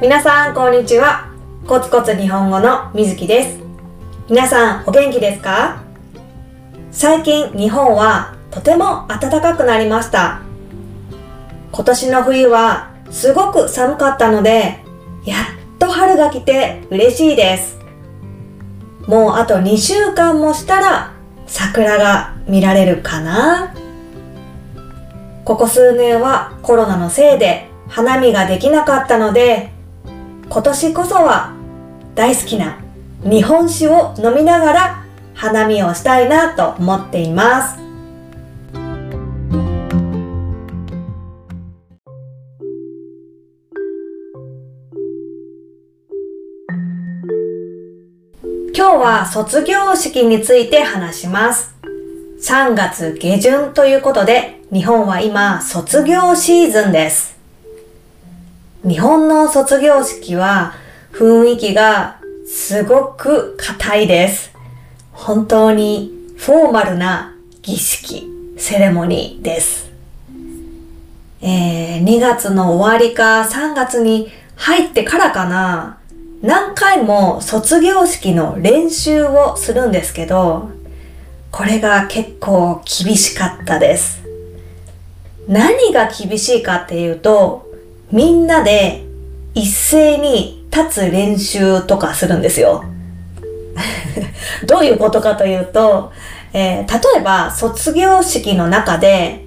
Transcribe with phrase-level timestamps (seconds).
[0.00, 1.28] 皆さん、こんにちは。
[1.66, 3.58] コツコツ日本語のみずきです。
[4.28, 5.82] 皆さん、お元気ですか？
[6.92, 10.42] 最近、日本はとても暖かくなりました。
[11.72, 14.84] 今年の冬はすごく寒かったので、
[15.24, 17.80] やっと春が来て嬉しいです。
[19.08, 21.12] もうあと2週間もしたら
[21.48, 23.74] 桜が見られるかな？
[25.44, 29.76] ここ数年はコロナのせいで花見ができなかったので、
[30.50, 31.52] 今年こそは
[32.14, 32.78] 大好きな
[33.22, 37.78] 日本酒を飲みながら花見をしたいなと思っています。
[48.74, 51.74] 今日は卒業式について話します。
[52.40, 57.27] 3月下旬ということで、日本は今卒業シーズンです。
[58.88, 60.72] 日本の卒業式は
[61.12, 64.50] 雰囲気がすごく硬いです。
[65.12, 69.90] 本当にフォーマルな儀式、セレモニーです。
[71.42, 75.98] えー、2月の終わりか3月に入ってからかな、
[76.40, 80.70] 何回も卒業式の練習をするんですけど、
[81.50, 84.22] これが結構厳しかったです。
[85.46, 87.67] 何が厳しいかっていうと、
[88.10, 89.04] みんなで
[89.54, 92.84] 一斉に立つ練習とかするんですよ。
[94.66, 96.12] どういうことかというと、
[96.52, 99.44] えー例えば卒業式の中で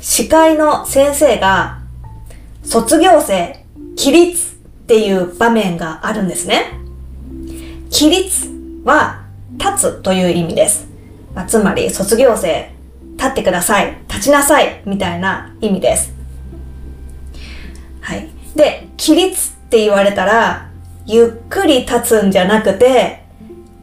[0.00, 1.80] 司会の先生が
[2.62, 3.64] 卒業生
[3.96, 6.78] 起立っていう場面があるんですね。
[7.90, 8.48] 起立
[8.84, 9.24] は
[9.58, 10.86] 立つという意味です。
[11.34, 12.70] まあつまり卒業生
[13.16, 16.15] 立ってください、立ちなさいみたいな意味です。
[18.56, 20.70] で、起立って言われたら、
[21.04, 23.22] ゆっくり立つんじゃなくて、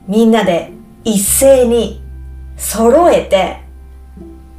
[0.07, 0.71] みんなで
[1.03, 2.01] 一斉に
[2.57, 3.61] 揃えて、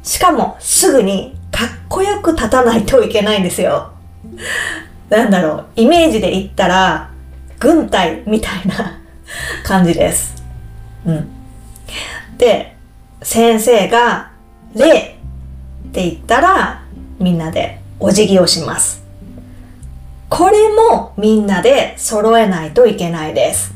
[0.03, 3.91] しかもすぐにかっこよく立たないといけないんですよ。
[5.09, 7.11] なんだろう、イメージで言ったら、
[7.59, 8.99] 軍隊みたいな
[9.63, 10.41] 感じです。
[11.05, 11.29] うん。
[12.37, 12.75] で、
[13.21, 14.31] 先生が、
[14.73, 16.83] 礼って言ったら、
[17.19, 19.04] みんなでお辞儀をします。
[20.29, 23.73] これもみんなで揃えないといけないです。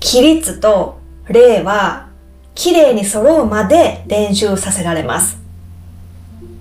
[0.00, 2.08] 起立と礼は
[2.54, 5.38] 綺麗に揃うまで練習させられます。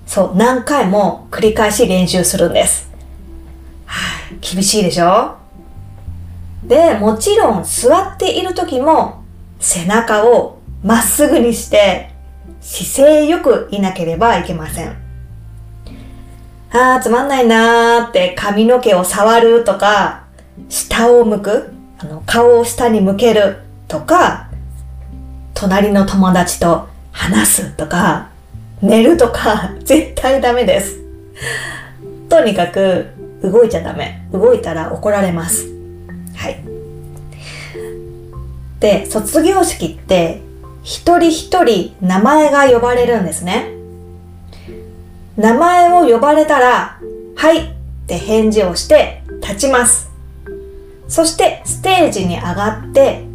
[0.06, 2.90] そう、何回も繰り返し練習するんです。
[3.86, 5.38] はい、厳しいでしょ？
[6.64, 9.24] で、もちろん座っている時も
[9.60, 12.12] 背中をまっすぐにして
[12.62, 15.05] 姿勢よくいなければいけません。
[16.78, 20.26] あーつまんないなーって髪の毛を触るとか、
[20.68, 24.50] 下を向く、あの顔を下に向けるとか、
[25.54, 28.30] 隣の友達と話すとか、
[28.82, 31.00] 寝るとか、 絶対ダメです。
[32.28, 33.08] とにかく、
[33.42, 34.28] 動いちゃダメ。
[34.34, 35.68] 動いたら怒られます。
[36.36, 36.60] はい。
[38.82, 40.42] で、卒業式って、
[40.84, 43.75] 一人一人名前が呼ばれるんですね。
[45.38, 47.00] 名前を呼ばれたら、
[47.36, 47.74] はいっ
[48.08, 50.10] て返事をして立ちます。
[51.08, 53.26] そしてステージに上がって、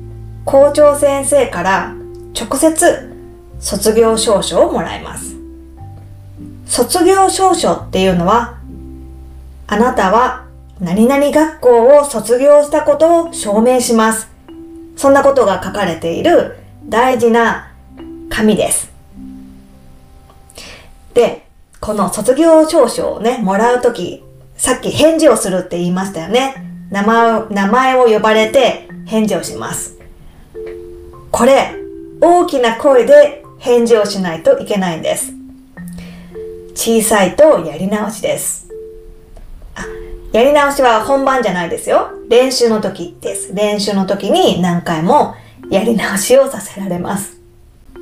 [0.44, 1.94] 校長先生から
[2.34, 3.12] 直接
[3.60, 5.36] 卒業証書をもらいます。
[6.66, 8.58] 卒業証書っていうのは、
[9.66, 10.46] あなたは
[10.80, 14.28] 何々学校を卒業したことを証明します。
[14.96, 16.56] そんなことが書かれている
[16.88, 17.70] 大事な
[18.30, 18.90] 紙です。
[21.12, 21.49] で、
[21.80, 24.22] この卒業証書をね、もらうとき、
[24.56, 26.62] さっき返事をするって言いましたよね。
[26.90, 29.98] 名前を、名前を呼ばれて返事をします。
[31.30, 31.74] これ、
[32.20, 35.32] 大きな声で返事をしないといけないんです。
[36.74, 38.68] 小さいとやり直しです。
[39.74, 39.86] あ、
[40.32, 42.10] やり直しは本番じゃないですよ。
[42.28, 43.54] 練習の時です。
[43.54, 45.34] 練習の時に何回も
[45.70, 47.40] やり直しをさせられます。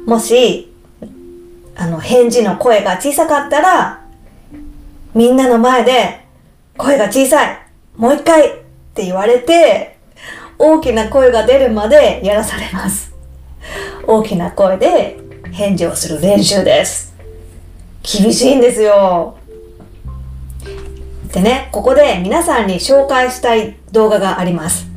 [0.05, 0.68] もし、
[1.79, 4.05] あの、返事の声が小さかったら、
[5.15, 6.27] みんなの前で、
[6.77, 7.59] 声が小さい
[7.97, 8.53] もう一回っ
[8.95, 9.97] て言われて、
[10.59, 13.15] 大きな声が出るまでやらされます。
[14.07, 15.19] 大きな声で
[15.53, 17.15] 返事をする練習です。
[18.03, 19.39] 厳しいんですよ。
[21.33, 24.89] でね、ここで皆さんに紹介したい動画があります。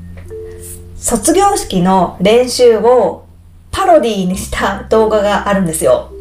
[0.98, 3.26] 卒業式の練習を
[3.70, 6.12] パロディにした動画があるんですよ。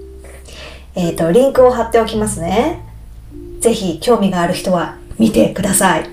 [1.01, 2.85] えっ、と、リンクを貼っておきますね。
[3.61, 6.11] ぜひ興味がある人は見てください。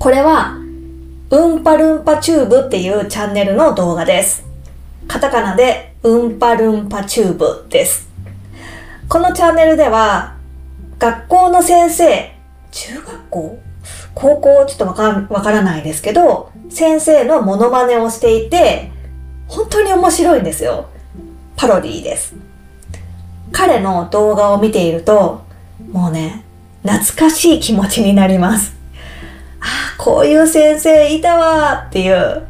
[0.00, 0.56] これは、
[1.30, 4.44] うんぱるんぱチューブっていうチャンネルの動画です。
[5.06, 8.08] カタカナで、うんぱるんぱチューブです。
[9.08, 10.34] このチャンネルでは、
[10.98, 12.32] 学校の先生、
[12.72, 13.58] 中学校？
[14.14, 14.66] 高校？
[14.66, 18.90] ちょっとわかわからないですけど、先生のモノマネをしていて、
[19.46, 20.88] 本当に面白いんですよ。
[21.56, 22.34] パロディーです。
[23.52, 25.42] 彼の動画を見ていると、
[25.90, 26.44] もうね、
[26.82, 28.76] 懐かしい気持ちになります。
[29.60, 32.46] ああ、こういう先生いたわっていう。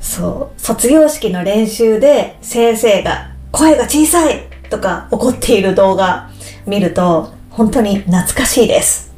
[0.00, 6.30] そう、卒業式の練習で先生が声が小さいとか怒っている動画
[6.66, 9.12] 見ると本当に懐かしいです。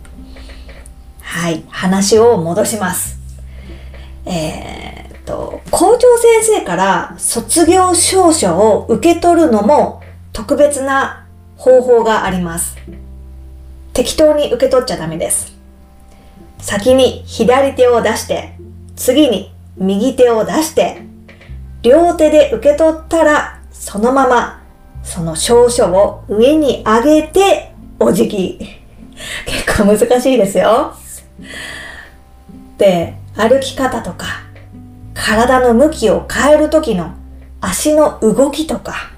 [1.21, 3.19] はい、話を戻します。
[4.25, 10.02] えー、っと、校長先生から卒業証書を受け取るのも
[10.33, 11.27] 特別な
[11.57, 12.77] 方法があります。
[13.93, 15.53] 適当に受け取っちゃダメです。
[16.59, 18.57] 先に左手を出して、
[18.97, 21.03] 次に右手を出して、
[21.83, 24.63] 両手で受け取ったら、そのまま、
[25.03, 28.59] その証書を上に上げて、お辞儀。
[29.47, 30.95] 結構難しいですよ。
[32.79, 34.27] で、歩き方とか、
[35.15, 37.13] 体の向きを変える時の
[37.61, 39.13] 足の動きとか、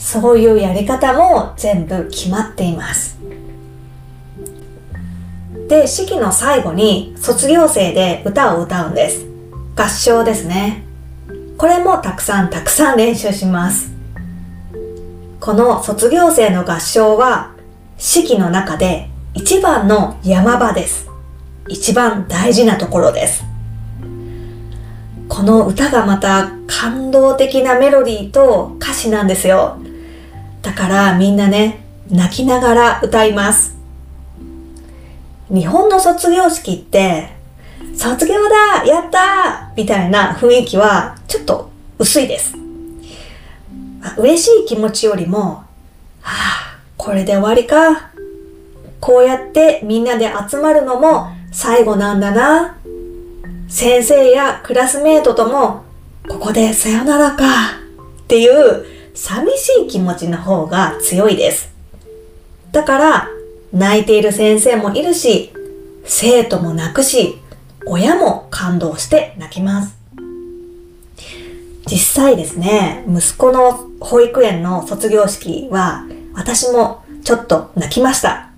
[0.00, 3.18] そういうやり方も全部決まっています。
[5.68, 9.26] で、式の最後に卒業生で歌を歌うんです。
[9.76, 10.84] 合唱ですね。
[11.58, 13.92] これもたくさんたくさん練習します。
[15.38, 17.52] この卒業生の合唱は
[17.98, 21.08] 式の中で一番の山場です。
[21.68, 23.44] 一番大事なところです。
[25.28, 29.76] この歌がまた感動的なメロディーと歌詞なんですよ。
[30.80, 33.76] からみんなね、泣きながら歌います。
[35.50, 37.28] 日本の卒業式って、
[37.94, 42.56] 卒業だやったみたいな雰囲気はちょっと薄いです。
[44.16, 45.66] 嬉しい気持ちよりも、は
[46.22, 48.12] あ、これで終わりか。
[49.00, 52.78] こうやってみんなで集まるのも最後なんだな。
[53.68, 55.84] 先生やクラスメートとも、
[56.26, 57.44] ここでさよならか。
[58.22, 61.72] っていう寂しい気持ちの方が強いです。
[62.72, 63.28] だから、
[63.72, 65.52] 泣いている先生もいるし、
[66.04, 67.38] 生徒も泣くし、
[67.86, 69.96] 親も感動して泣きます。
[71.86, 76.04] 実際ですね、息子の保育園の卒業式は、
[76.34, 78.50] 私もちょっと泣きました。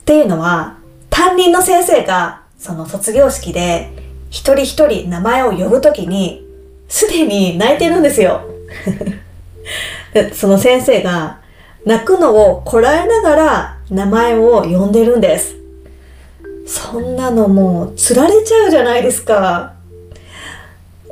[0.00, 0.76] っていうのは、
[1.10, 3.90] 担任の先生が、その卒業式で、
[4.30, 6.46] 一人一人名前を呼ぶときに、
[6.88, 8.42] すでに泣いてるんですよ。
[10.32, 11.38] その先生が
[11.84, 15.56] 泣くのをこらえながら名前を呼んでるんです。
[16.66, 19.74] そんなのもう釣られちゃうじゃないですか。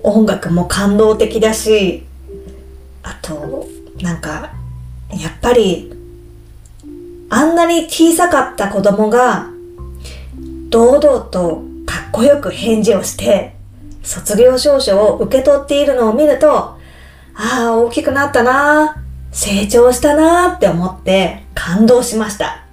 [0.03, 2.05] 音楽も感動的だし、
[3.03, 3.67] あと、
[4.01, 4.51] なんか、
[5.11, 5.93] やっぱり、
[7.31, 9.49] あんなに小さかった子供が、
[10.69, 13.55] 堂々とかっこよく返事をして、
[14.03, 16.74] 卒業証書を受け取っているのを見ると、
[17.35, 19.03] ああ、大きくなったな
[19.33, 22.65] 成長したなって思って感動しました。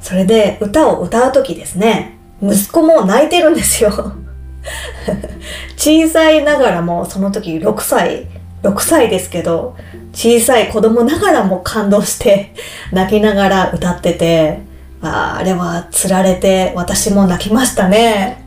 [0.00, 3.90] それで歌を歌うときですね、息子も泣いてるんですよ。
[5.76, 8.26] 小さいながらも、その時6歳、
[8.62, 9.76] 6歳ですけど、
[10.12, 12.54] 小さい子供ながらも感動して
[12.92, 14.60] 泣きながら歌ってて、
[15.02, 18.44] ああれは釣られて私も泣きましたね。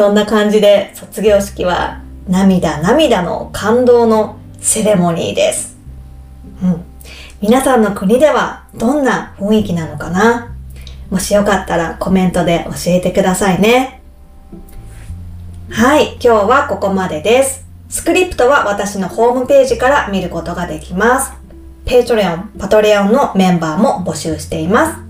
[0.00, 5.76] そんな感じで卒業式は涙涙の感動のセレモニーです。
[6.62, 6.82] うん。
[7.42, 10.56] 皆さんの国ではどんな雰囲気なのかな？
[11.10, 14.00] もしよかったらコメントで教えてくださいね。
[15.68, 17.66] はい、今日はここまでです。
[17.90, 21.30] スクリプトは私のホームページから見ることができます。
[21.84, 25.09] ペイトレオン、パトレオンのメンバーも募集しています。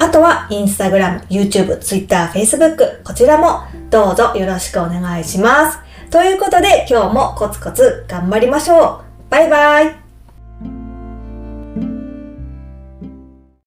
[0.00, 5.78] あとは、インスタグラム、YouTube、Twitter、Facebook、こちらもどうぞよろしくお願いします。
[6.10, 9.30] ということで、今日もコツコツ頑張りましょう。
[9.30, 10.09] バイバイ。